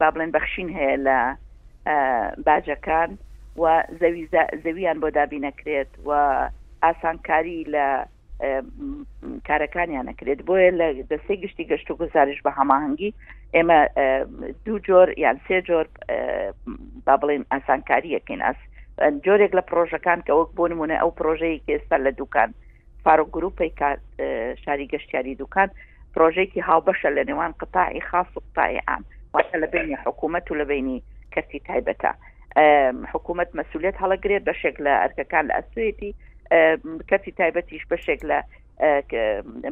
بابلێن 0.00 0.30
بەخشین 0.36 0.68
هەیە 0.78 0.96
لە 1.06 1.18
باجەکان 2.46 3.10
و 3.60 3.62
زەویان 4.64 4.98
بۆ 5.02 5.08
دابینەکرێت 5.18 5.90
و 6.06 6.10
ئاسانکاری 6.82 7.60
لە 7.74 7.86
کارەکانیان 9.48 10.06
نەکرێت 10.10 10.40
بۆیە 10.48 10.70
لە 10.80 10.86
دەسەی 11.12 11.38
گشتی 11.42 11.68
گەشت 11.70 11.88
و 11.90 11.98
گزارش 12.02 12.38
بە 12.44 12.50
هەماهنگگی 12.58 13.14
ئێمە 13.54 13.78
دوو 14.64 14.78
جۆر 14.86 15.08
یان 15.24 15.36
سێ 15.46 15.58
جۆر 15.68 15.86
با 17.06 17.14
بڵێن 17.20 17.44
ئاسانکاریەکەین 17.52 18.40
ئاس 18.46 18.58
جۆرێک 19.24 19.52
لە 19.58 19.62
پرۆژەکان 19.70 20.18
کە 20.26 20.32
وەک 20.38 20.50
بۆ 20.58 20.64
نمونە 20.72 20.96
ئەو 21.02 21.10
پرۆژەیە 21.18 21.62
ئێستا 21.74 21.96
لە 22.06 22.10
دوکان 22.20 22.50
فارۆ 23.04 23.24
گروپی 23.36 23.70
شاری 24.62 24.90
گەشتیاری 24.92 25.34
دوکان 25.42 25.68
پرۆژێکی 26.14 26.60
هاوبەشە 26.68 27.10
لە 27.16 27.22
نێوان 27.28 27.52
قتاعی 27.60 28.00
خاص 28.10 28.28
و 28.36 28.40
قتاعی 28.46 28.80
عام 28.88 29.04
واشە 29.36 29.56
لە 29.62 29.66
بینی 29.74 29.96
حکوومەت 30.04 30.46
و 30.50 30.54
لە 30.60 30.64
بینی 30.70 31.02
کەسی 31.34 31.58
تایبەتە 31.68 32.10
حکوومەت 33.12 33.50
مەسوولێت 33.58 33.96
هەڵەگرێت 34.02 34.42
بەشێک 34.48 34.76
لە 34.86 34.92
ئەرکەکان 35.02 35.44
لە 35.48 35.54
ئەسوێتی 35.58 36.12
کەسی 37.10 37.32
تایبەتیش 37.40 37.82
بەشێک 37.92 38.20
لە 38.30 38.38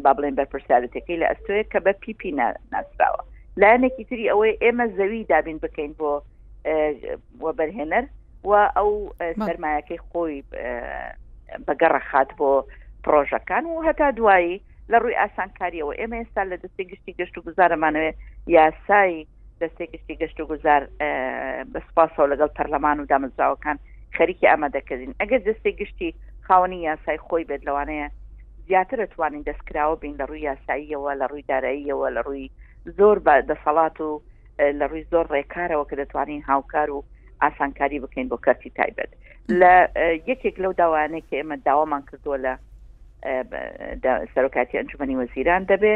با 0.05 0.13
بڵێن 0.17 0.35
بەرپرسارەتەکەی 0.41 1.21
لە 1.23 1.27
ئەستۆیە 1.31 1.65
کە 1.73 1.79
بە 1.87 1.93
پیپی 2.03 2.33
ناسراوە 2.73 3.23
لایەنێکی 3.61 4.05
تری 4.09 4.31
ئەوەی 4.31 4.59
ئێمە 4.63 4.87
زەوی 4.99 5.29
دابین 5.33 5.59
بکەین 5.65 5.93
بۆ 6.01 6.13
بەرهێنەر 7.59 8.05
و 8.45 8.51
ئەو 8.77 8.91
سەرمایەکەی 9.47 10.01
خۆی 10.09 10.37
بەگەڕە 11.67 12.01
خات 12.11 12.31
بۆ 12.41 12.51
پرۆژەکان 13.05 13.65
و 13.67 13.83
هەتا 13.89 14.09
دوایی 14.19 14.57
لە 14.91 14.97
ڕووی 15.03 15.19
ئاسانکاریەوە 15.21 15.95
ئێمە 16.01 16.17
ئێستا 16.21 16.43
لە 16.53 16.57
دەستی 16.63 16.85
گشتی 16.91 17.17
گەشت 17.19 17.35
و 17.39 17.45
گوزارەمانوێ 17.47 18.11
یاسایی 18.57 19.27
دەستی 19.61 19.87
گشتی 19.93 20.19
گەشت 20.21 20.39
و 20.41 20.49
گوزار 20.51 20.83
بەسپاسەوە 21.73 22.31
لەگەڵ 22.33 22.51
پەرلەمان 22.57 22.97
و 23.01 23.09
دامەزاوەکان 23.13 23.77
خەریکی 24.17 24.49
ئامادەکردین 24.53 25.15
ئەگەر 25.23 25.41
دەستی 25.49 25.73
گشتی 25.81 26.11
خاوەنی 26.51 26.81
یاسای 26.89 27.19
خۆی 27.27 27.45
بێت 27.51 27.63
لەوانەیە 27.69 28.09
زیاتر 28.69 28.99
ئەتوانین 29.07 29.43
دەستکراوە 29.49 29.97
بین 30.03 30.15
لە 30.21 30.25
ڕووی 30.29 30.47
یاساییەوە 30.51 31.13
لە 31.21 31.27
ڕووی 31.31 31.47
داراییەوە 31.51 32.09
لە 32.17 32.21
ڕووی 32.27 32.51
زۆر 32.99 33.17
بە 33.27 33.35
دەسەڵات 33.51 33.97
و 34.07 34.11
لە 34.79 34.85
ڕووی 34.91 35.05
زۆر 35.13 35.27
ڕێکارەوە 35.35 35.85
کە 35.89 35.95
دەتوانین 36.03 36.43
هاوکار 36.51 36.89
و 36.97 37.01
ئاسانکاری 37.43 38.01
بکەین 38.05 38.29
بۆ 38.31 38.37
کەسی 38.47 38.71
تایبەت 38.79 39.11
لە 39.61 39.75
یەکێک 40.31 40.57
لەو 40.63 40.73
داوانەیە 40.83 41.23
کە 41.29 41.35
ئێمە 41.41 41.57
داوامان 41.69 42.03
کردووە 42.09 42.37
لە 42.45 42.53
سەرۆکاتی 44.35 44.79
ئەنجومی 44.79 45.17
وەزیران 45.21 45.63
دەبێ 45.73 45.95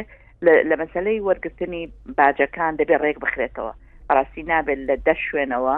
لە 0.68 0.74
مەسلەی 0.82 1.24
وەرگرتنی 1.28 1.82
باجەکان 2.18 2.72
دەبێت 2.80 3.00
ڕێک 3.04 3.18
بخرێتەوە 3.24 3.72
ڕاستی 4.16 4.44
نابێت 4.50 4.80
لە 4.88 4.94
دە 5.06 5.14
شوێنەوە 5.26 5.76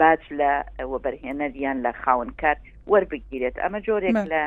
باج 0.00 0.20
لە 0.40 0.50
وەبەرهێنەریان 0.92 1.76
لە 1.86 1.92
خاون 2.02 2.30
کات 2.42 2.60
وەربگیرێت 2.90 3.56
ئەمە 3.62 3.80
جۆرێک 3.86 4.18
لە 4.32 4.42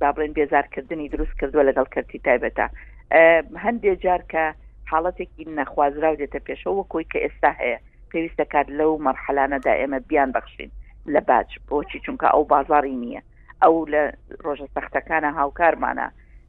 با 0.00 0.10
بڵێن 0.14 0.32
بێزارکردنی 0.36 1.08
دروست 1.12 1.34
کردووە 1.40 1.62
لەگەڵکردی 1.68 2.22
تایبەتە 2.28 2.66
هەندێک 3.64 3.98
جار 4.04 4.22
کە 4.32 4.44
حاڵەتێکی 4.90 5.44
نەخوازرااو 5.58 6.18
دێتە 6.20 6.40
پێشەوە 6.48 6.74
وەکوی 6.76 7.08
کە 7.12 7.18
ئێستا 7.24 7.50
هەیە 7.60 7.78
پێویستە 8.10 8.44
کار 8.52 8.66
لەو 8.78 8.92
مەرحەلانەدا 9.06 9.72
ئێمە 9.80 9.98
بیان 10.10 10.30
بەخشین 10.36 10.70
لە 11.14 11.20
باج 11.28 11.48
بۆچی 11.68 11.98
چونکە 12.04 12.26
ئەو 12.34 12.42
بازاری 12.52 12.96
نییە 13.04 13.22
ئەو 13.62 13.74
لە 13.92 14.02
ڕۆژە 14.44 14.66
سەختەکانە 14.74 15.30
هاوکارمانە 15.40 16.08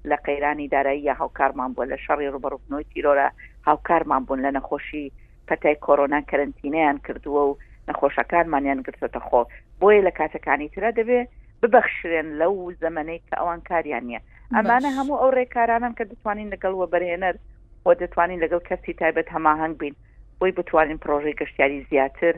لە 0.09 0.17
قەیرانی 0.25 0.71
داراییە 0.75 1.13
هاوکارمان 1.21 1.69
بووە 1.75 1.85
لە 1.91 1.97
شەڕی 2.05 2.33
ڕوبەرفنەوەی 2.33 2.89
تیرۆرە 2.91 3.27
هاوکارمان 3.67 4.21
بوون 4.25 4.39
لە 4.45 4.51
نەخۆشی 4.57 5.05
پەتای 5.47 5.75
کۆرۆنا 5.85 6.19
کەرنتینیان 6.29 6.97
کردووە 7.05 7.41
و 7.49 7.57
نەخۆشەکانمانیان 7.89 8.79
گرتوتە 8.85 9.21
خۆ 9.27 9.41
بۆیە 9.81 10.01
لە 10.07 10.11
کاتەکانی 10.19 10.69
ترە 10.75 10.89
دەبێ 10.99 11.19
ببەخشرێن 11.61 12.27
لەو 12.41 12.53
زەمەەی 12.83 13.19
کە 13.27 13.35
ئەوان 13.39 13.61
کاریان 13.69 14.03
نیە 14.09 14.21
ئەمانە 14.55 14.89
هەموو 14.97 15.19
ئەو 15.21 15.31
ڕێکارانم 15.37 15.93
کە 15.97 16.03
دەتوانین 16.11 16.49
لەگەڵ 16.53 16.73
وە 16.77 16.87
بەرهێنەر 16.93 17.35
بۆ 17.83 17.91
دەتوانین 18.01 18.41
لەگەڵ 18.43 18.61
کەسی 18.69 18.93
تایبەت 19.01 19.27
هەماهنگ 19.35 19.73
بین 19.81 19.95
بۆی 20.39 20.51
بتوانین 20.57 20.99
پرۆژەی 21.03 21.37
گەشتیاری 21.41 21.85
زیاتر 21.89 22.33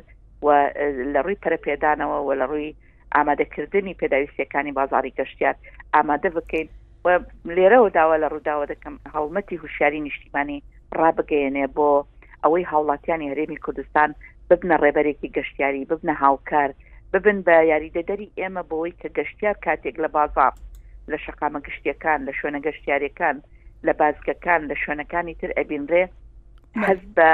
و 0.45 0.47
لە 1.13 1.19
ڕووی 1.25 1.41
پەرەپێدانەوە 1.43 2.17
و 2.21 2.33
لە 2.39 2.45
ڕووی 2.51 2.75
ئامادەکردنی 3.15 3.97
پێداویستەکانی 4.01 4.75
بازاری 4.79 5.15
گەشتیار 5.19 5.55
ئامادە 5.95 6.29
بکەین 6.37 6.67
و 7.05 7.07
لێرەەوە 7.55 7.89
داوا 7.97 8.15
لە 8.23 8.27
ڕووداوە 8.33 8.65
دەکەم 8.71 8.95
هەڵمەتی 9.13 9.59
هوشیاری 9.61 10.03
نیشتیمانی 10.07 10.63
ڕابگەێنێ 10.99 11.65
بۆ 11.77 11.89
ئەوەی 12.43 12.69
هاوڵاتیانی 12.71 13.29
هەرێمی 13.31 13.61
کوردستان 13.65 14.09
ببنە 14.49 14.75
ڕێبەرێکی 14.83 15.33
گەشتیاری 15.37 15.87
ببنە 15.89 16.13
هاوکار 16.23 16.69
ببن 17.15 17.39
بە 17.47 17.57
یاریدەدەری 17.71 18.27
ئێمە 18.39 18.63
بۆی 18.71 18.93
کە 19.01 19.09
گەشتیار 19.17 19.55
کاتێک 19.65 19.95
لە 20.03 20.09
بازار 20.17 20.53
لە 21.11 21.17
شقامە 21.25 21.59
گشتیەکان 21.67 22.19
لە 22.27 22.33
شوێنە 22.39 22.59
گەشتیارەکان 22.67 23.35
لە 23.87 23.93
بازگەکان 24.01 24.61
لە 24.69 24.75
شوێنەکانی 24.83 25.35
تر 25.41 25.51
ئەبینرێ 25.57 26.03
هەز 26.87 27.01
بە 27.17 27.29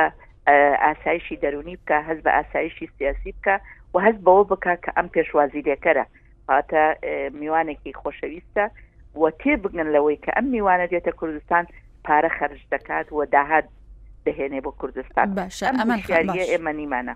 ئاسایشی 0.83 1.39
دەرونی 1.43 1.75
بکە 1.81 1.97
هەز 2.09 2.19
بە 2.25 2.31
ئاسایشی 2.37 2.87
سیاسی 2.97 3.31
بکە 3.37 3.55
و 3.93 3.97
هەز 4.05 4.17
بەوە 4.25 4.43
بک 4.49 4.63
کە 4.83 4.91
ئەم 4.97 5.07
پێشوازی 5.15 5.65
لێکەرە 5.67 6.05
هاتە 6.51 6.83
میوانێکی 7.39 7.97
خۆشەویستە 8.01 8.65
و 9.21 9.23
تێ 9.41 9.53
بگن 9.63 9.87
لەوەی 9.95 10.17
کە 10.25 10.31
ئەم 10.35 10.45
میوانە 10.53 10.85
دێتە 10.93 11.11
کوردستان 11.19 11.65
پارە 12.05 12.29
خرج 12.37 12.61
دەکات 12.73 13.07
و 13.15 13.25
داهات 13.35 13.67
دەهێنێ 14.29 14.61
بۆ 14.65 14.71
کوردستان 14.81 15.25
باشە 15.37 15.69
ئەمەیە 15.79 16.45
ئێمە 16.51 16.71
نیمانە 16.79 17.13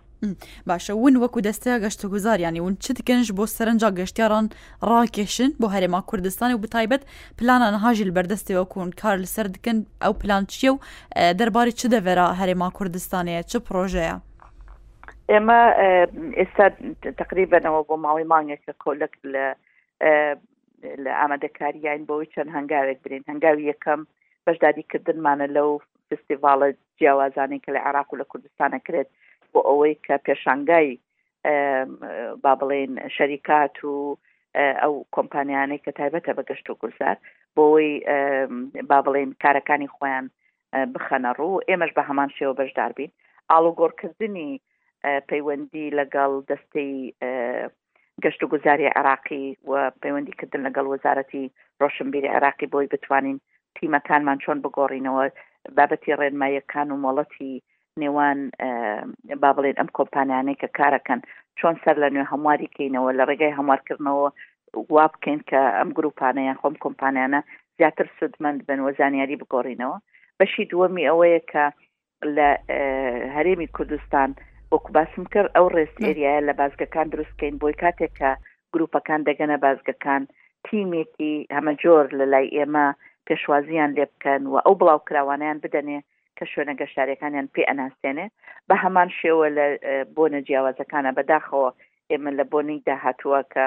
باشە 0.69 0.93
ون 1.03 1.15
وەکو 1.23 1.39
دەستە 1.47 1.71
گەشت 1.83 2.01
و 2.05 2.09
گوزاریانی 2.13 2.59
ون 2.65 2.75
چ 2.83 2.85
گەنج 3.09 3.27
بۆ 3.37 3.43
سەرنجا 3.55 3.89
گەشتیاران 3.99 4.45
ڕاکێشن 4.89 5.51
بۆ 5.61 5.67
هەرێما 5.75 6.01
کوردستان 6.09 6.49
و 6.53 6.57
بتایبەت 6.63 7.03
پلانان 7.39 7.73
هاژیل 7.85 8.11
بەردەستەوە 8.17 8.63
کون 8.73 8.89
کار 9.01 9.17
لەسەر 9.23 9.45
دکن 9.55 9.77
ئەو 10.03 10.13
پلان 10.21 10.43
چیە 10.53 10.69
و 10.73 10.77
دەرباری 11.39 11.73
چ 11.79 11.81
دەڤێرا 11.93 12.27
هەرێما 12.39 12.69
کوردستانەیە 12.77 13.41
چ 13.49 13.53
پرۆژەیە 13.67 14.15
ئێمە 15.31 15.61
ئێستا 16.39 16.65
تقریبەنەوە 17.21 17.81
بۆ 17.87 17.95
ماوەی 18.05 18.25
مانگێکە 18.33 18.73
کۆلک 18.83 19.13
لە 19.33 19.45
لە 21.03 21.11
ئامادەکاریان 21.19 22.01
بۆی 22.09 22.27
چەند 22.33 22.49
هەنگاوێک 22.55 22.99
برین 23.05 23.23
هەنگاوی 23.31 23.69
یەکەم 23.71 24.01
بەشداریکردنمانە 24.47 25.47
لەو 25.57 25.69
فستیڤالە 26.09 26.67
جیاوازانەی 27.01 27.61
کە 27.65 27.69
لە 27.75 27.81
عراق 27.89 28.09
و 28.13 28.17
لە 28.19 28.25
کوردستانە 28.31 28.79
کرێت 28.85 29.09
بۆ 29.51 29.59
ئەوەی 29.69 29.95
کە 30.05 30.15
پێشانگای 30.27 30.89
با 32.43 32.53
بڵێن 32.59 32.93
شەریکات 33.15 33.75
و 33.93 34.17
ئەو 34.81 34.93
کۆمپانیانەی 35.15 35.83
کە 35.85 35.91
تایبەتە 35.99 36.31
بەگەشت 36.37 36.65
و 36.69 36.79
گوزار 36.81 37.17
بۆی 37.57 37.89
با 38.89 38.99
بڵێن 39.05 39.31
کارەکانی 39.43 39.89
خۆیان 39.95 40.25
بخەنە 40.93 41.31
ڕوو 41.39 41.63
ئێمەش 41.69 41.91
بە 41.97 42.03
هەمان 42.09 42.29
شێوە 42.37 42.53
بەشدار 42.59 42.91
بین 42.97 43.11
ئالوگۆڕکردنی 43.51 44.51
پەیوەندی 45.29 45.93
لەگەڵ 45.99 46.31
دەستەی 46.49 46.93
گەشت 48.23 48.41
و 48.43 48.51
گوزاری 48.53 48.93
عراقی 48.99 49.45
و 49.69 49.73
پەیوەندی 50.01 50.37
کردن 50.39 50.61
لەگەڵ 50.67 50.85
وەزارەتی 50.93 51.45
ڕۆشنبیری 51.81 52.33
عراقی 52.37 52.71
بۆی 52.73 52.91
بتوانین 52.93 53.37
تیمەکانمان 53.77 54.37
چۆن 54.43 54.57
بگۆڕینەوە 54.63 55.25
بابەتی 55.77 56.17
ڕێنمایەکان 56.21 56.87
و 56.91 57.01
مڵەتی 57.05 57.53
نێوان 58.01 58.39
با 59.41 59.49
بڵێن 59.57 59.75
ئەم 59.79 59.89
کۆمپانیانەی 59.97 60.59
کە 60.61 60.67
کارەکەن 60.79 61.19
چۆن 61.59 61.75
سەر 61.83 61.95
لە 62.03 62.07
نوێ 62.13 62.25
هەمواری 62.33 62.73
کەینەوە 62.75 63.09
لە 63.17 63.23
ڕێگای 63.29 63.57
هەموارکردنەوە 63.59 64.27
وا 64.95 65.05
بکەین 65.13 65.39
کە 65.49 65.61
ئەم 65.77 65.89
گروپانەیە 65.97 66.53
خۆم 66.61 66.75
کۆمپانیانە 66.85 67.39
زیاتر 67.77 68.07
سودمەند 68.17 68.59
بن 68.67 68.79
وە 68.85 68.91
زانیاری 68.99 69.39
بگۆڕینەوە 69.41 69.97
بەشی 70.39 70.69
دووەمی 70.71 71.07
ئەوەیە 71.09 71.41
کە 71.51 71.65
لە 72.37 72.49
هەرێمی 73.35 73.71
کوردستان 73.75 74.29
وەکو 74.73 74.89
باسم 74.95 75.23
کرد 75.33 75.49
ئەو 75.55 75.67
ڕێستێریایە 75.77 76.45
لە 76.47 76.53
بازگەکان 76.61 77.07
دروستکەین 77.09 77.55
بۆی 77.61 77.75
کاتێک 77.81 78.11
کە 78.19 78.31
گروپەکان 78.73 79.21
دەگەنە 79.29 79.55
بازگەکان 79.65 80.21
تیمێکی 80.65 81.33
هەمە 81.57 81.73
جۆر 81.81 82.05
لە 82.19 82.25
لای 82.33 82.47
ئێمە 82.55 82.87
پێشوازیان 83.29 83.91
لێ 83.97 84.05
بکەن 84.11 84.41
و 84.51 84.55
ئەو 84.65 84.73
بڵاو 84.79 85.05
کراوانیان 85.07 85.57
بدەنێ 85.65 85.97
کە 86.37 86.45
شوێنە 86.51 86.73
گەشتارەکانیان 86.81 87.47
پێ 87.55 87.61
ئەناسێنێ 87.69 88.27
بە 88.69 88.75
هەمان 88.83 89.09
شێوە 89.19 89.47
لە 89.57 89.65
بۆنە 90.15 90.39
جیاوازەکانە 90.47 91.11
بەداخەوە 91.17 91.69
ئێمە 92.11 92.31
لە 92.39 92.43
بۆنی 92.51 92.83
داهاتووە 92.87 93.41
کە 93.53 93.65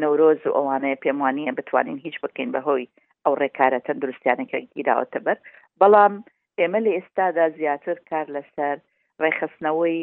نەورۆز 0.00 0.40
و 0.46 0.56
ئەوانەیە 0.58 0.98
پێموانیە 1.04 1.52
بتوانین 1.58 1.98
هیچ 2.06 2.16
بکەین 2.24 2.50
بەهۆی 2.54 2.88
ئەو 3.24 3.34
ڕێکارە 3.40 3.78
تەندروستیانەکە 3.86 4.58
گیراوەتە 4.74 5.18
بەر 5.26 5.38
بەڵام 5.80 6.14
ئێمە 6.58 6.78
لە 6.84 6.90
ئێستادا 6.96 7.46
زیاتر 7.58 7.96
کار 8.10 8.26
لەسەر 8.36 8.76
ڕێخستنەوەی 9.22 9.98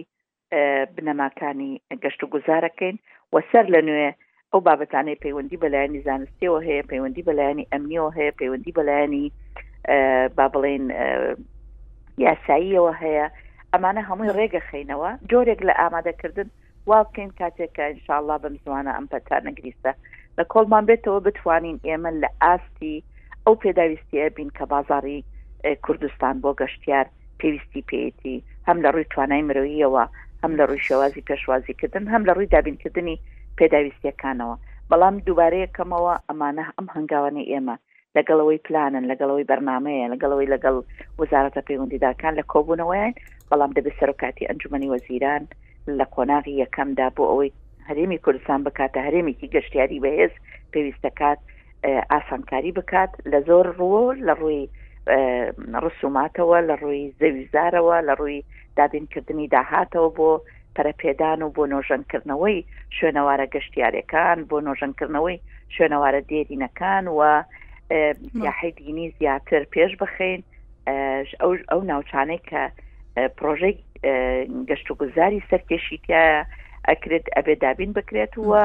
بنەماکانی 0.96 1.74
گەشت 2.04 2.22
و 2.24 2.32
گوزارەکەین 2.34 2.96
و 3.34 3.38
سەر 3.52 3.66
لە 3.76 3.82
نوێ 3.88 4.10
ئەو 4.54 4.62
بابەتانەی 4.68 5.22
پەیوەندی 5.24 5.62
بەلایانی 5.64 6.04
زانستیەوە 6.08 6.60
هەیە 6.68 6.88
پەیوەندی 6.92 7.26
بەلایانی 7.30 7.70
ئەمنیەوە 7.72 8.12
هەیە 8.18 8.32
پەیوەندی 8.40 8.76
بەلایانی 8.78 9.26
با 10.38 10.46
بڵێن 10.54 10.84
یاساییەوە 12.26 12.94
هەیە 13.04 13.26
ئەمانە 13.74 14.02
هەمووی 14.10 14.36
ڕێگە 14.38 14.62
خینەوە 14.70 15.10
جۆرێک 15.32 15.60
لە 15.68 15.74
ئامادەکردن 15.82 16.50
وا 16.90 17.00
بکەین 17.08 17.32
کاتێککە 17.40 17.84
انشاءله 17.92 18.36
بم 18.44 18.56
زمانە 18.64 18.92
ئەم 18.96 19.06
پەتانە 19.12 19.52
گریستە 19.58 19.92
لە 20.38 20.44
کۆڵمان 20.54 20.84
بێتەوە 20.90 21.20
بتوانین 21.28 21.78
ئێمە 21.88 22.12
لە 22.24 22.30
ئاستی 22.42 22.96
ئەو 23.46 23.56
پێداویستیە 23.64 24.26
بین 24.38 24.50
کە 24.58 24.64
بازاری 24.72 25.20
کوردستان 25.86 26.36
بۆ 26.44 26.52
گەشتیار 26.62 27.06
پێویستی 27.40 27.82
پێێتی 27.90 28.36
هەم 28.68 28.78
لە 28.84 28.90
ڕووی 28.96 29.10
توانای 29.14 29.46
مرۆییەوە 29.48 30.04
هەم 30.44 30.52
لە 30.60 30.64
ڕووی 30.70 30.86
شێوازی 30.88 31.26
پێشوازیکردن 31.30 32.04
هەم 32.14 32.24
لە 32.28 32.32
ڕووی 32.38 32.52
دابینکردنی 32.56 33.18
پێداویستیەکانەوە 33.62 34.56
بەڵام 34.92 35.16
دووبارەیەکەمەوە 35.28 36.14
ئەمانە 36.30 36.64
ئەم 36.76 36.88
هەنگاوانەی 36.96 37.50
ئێمە 37.52 37.76
لەگەڵەوەی 38.18 38.64
پلانن 38.68 39.04
لەگەڵەوەی 39.12 39.48
بەرنمەیە 39.52 40.12
لەگەڵەوەی 40.14 40.52
لەگەڵ 40.54 40.76
وەزارەتە 41.22 41.62
پەیوەندیداکان 41.68 42.34
لە 42.40 42.44
کۆبوونەوەیان 42.54 43.14
بەڵام 43.50 43.72
دەبێت 43.78 43.96
سەرۆکاتی 44.00 44.48
ئەنجومی 44.50 44.92
وەزیران 44.94 45.44
لە 46.00 46.06
کۆناغی 46.16 46.60
یەکەمدا 46.64 47.08
بۆ 47.18 47.24
ئەوەی 47.32 47.52
هەرێمی 47.88 48.22
کوردستان 48.26 48.60
بکاتە 48.68 49.00
هەرێمێکی 49.08 49.52
گەشتیاری 49.56 50.02
بەهێز 50.04 50.34
پێویستەکات 50.74 51.40
ئاسانکاری 52.12 52.72
بکات 52.80 53.12
لە 53.32 53.40
زۆر 53.50 53.66
ڕۆ 53.80 53.94
لە 54.28 54.34
ڕووی 54.40 54.64
ڕسوماتەوە 55.86 56.58
لە 56.70 56.76
ڕووی 56.82 57.04
زەویزارەوە 57.20 57.98
لە 58.08 58.14
ڕووی 58.20 58.40
دابینکردنی 58.78 59.48
داهاتەوە 59.56 60.10
بۆ 60.18 60.32
پەرەپێدان 60.76 61.40
و 61.44 61.50
بۆ 61.56 61.64
نۆژەنکردنەوەی 61.74 62.60
شوێنەوارە 62.98 63.46
گەشتیارەکان 63.54 64.38
بۆ 64.50 64.58
نۆژەنکردنەوەی 64.68 65.38
شوێنەوارە 65.76 66.22
دێرینەکان 66.30 67.06
و 67.18 67.20
یاحی 68.46 68.72
دینی 68.80 69.08
زیاتر 69.20 69.62
پێش 69.74 69.92
بخین 70.02 70.40
ئەو 71.72 71.82
ناوچانەی 71.92 72.42
کە 72.50 72.62
پرۆژێک 73.38 73.78
گەشت 74.70 74.88
و 74.90 74.98
گوزاری 75.02 75.46
سەرکێشیکە 75.52 76.22
ئەکرێت 76.90 77.26
ئەبێ 77.38 77.54
دابین 77.64 77.92
بکرێت 77.98 78.34
وە 78.50 78.64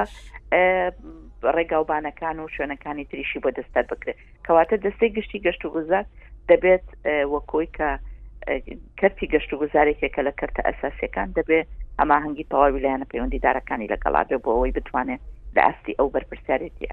ڕێگاوبانەکان 1.57 2.37
و 2.41 2.53
شوێنەکانی 2.55 3.09
تریشی 3.11 3.43
بۆ 3.43 3.51
دەستەر 3.59 3.85
بکرێت 3.93 4.19
کەواتە 4.47 4.77
دەستی 4.85 5.13
گشتی 5.17 5.43
گەشت 5.47 5.63
و 5.65 5.73
گوزار 5.77 6.05
دەبێت 6.51 6.87
وەکۆی 7.35 7.69
کە 7.79 7.91
کەرتی 9.01 9.31
گەشت 9.33 9.51
و 9.53 9.61
گوزارێکێکە 9.63 10.21
لە 10.29 10.33
کەرتە 10.39 10.61
ئەساسەکان 10.67 11.29
دەبێت 11.39 11.67
ئەما 11.99 12.17
هەنگی 12.25 12.49
تەواوی 12.51 12.83
لایەنە 12.85 13.07
پەیوەندی 13.11 13.45
دارەکانی 13.47 13.91
لەگەڵا 13.95 14.23
بێ 14.29 14.37
بۆ 14.45 14.51
ئەوەی 14.57 14.75
بتوانێت 14.77 15.23
بە 15.55 15.61
ئاستی 15.67 15.97
ئەو 15.99 16.09
بەرپرسارێتی 16.15 16.87